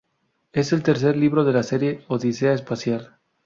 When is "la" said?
1.53-1.61